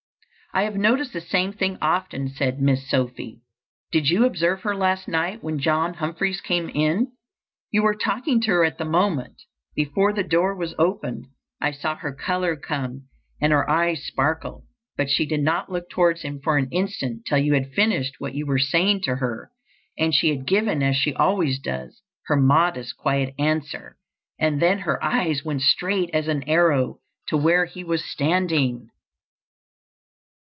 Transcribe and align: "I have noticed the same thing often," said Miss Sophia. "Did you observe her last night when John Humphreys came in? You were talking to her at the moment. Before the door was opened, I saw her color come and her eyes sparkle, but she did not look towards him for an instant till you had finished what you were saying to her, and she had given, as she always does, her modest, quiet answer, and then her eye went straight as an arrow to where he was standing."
"I 0.53 0.63
have 0.63 0.75
noticed 0.75 1.13
the 1.13 1.21
same 1.21 1.53
thing 1.53 1.77
often," 1.81 2.27
said 2.27 2.59
Miss 2.59 2.89
Sophia. 2.89 3.37
"Did 3.93 4.09
you 4.09 4.25
observe 4.25 4.63
her 4.63 4.75
last 4.75 5.07
night 5.07 5.41
when 5.41 5.59
John 5.59 5.93
Humphreys 5.93 6.41
came 6.41 6.67
in? 6.67 7.13
You 7.71 7.83
were 7.83 7.95
talking 7.95 8.41
to 8.41 8.51
her 8.51 8.65
at 8.65 8.77
the 8.77 8.83
moment. 8.83 9.43
Before 9.75 10.11
the 10.11 10.25
door 10.25 10.53
was 10.53 10.75
opened, 10.77 11.27
I 11.61 11.71
saw 11.71 11.95
her 11.95 12.11
color 12.13 12.57
come 12.57 13.07
and 13.39 13.53
her 13.53 13.69
eyes 13.69 14.03
sparkle, 14.03 14.65
but 14.97 15.09
she 15.09 15.25
did 15.25 15.39
not 15.41 15.71
look 15.71 15.89
towards 15.89 16.23
him 16.23 16.41
for 16.41 16.57
an 16.57 16.67
instant 16.69 17.21
till 17.25 17.37
you 17.37 17.53
had 17.53 17.71
finished 17.71 18.15
what 18.19 18.35
you 18.35 18.45
were 18.45 18.59
saying 18.59 19.03
to 19.03 19.15
her, 19.15 19.51
and 19.97 20.13
she 20.13 20.31
had 20.35 20.45
given, 20.45 20.83
as 20.83 20.97
she 20.97 21.13
always 21.13 21.59
does, 21.59 22.01
her 22.25 22.35
modest, 22.35 22.97
quiet 22.97 23.33
answer, 23.39 23.95
and 24.37 24.61
then 24.61 24.79
her 24.79 25.01
eye 25.01 25.33
went 25.45 25.61
straight 25.61 26.09
as 26.13 26.27
an 26.27 26.43
arrow 26.43 26.97
to 27.29 27.37
where 27.37 27.63
he 27.63 27.85
was 27.85 28.03
standing." 28.03 28.89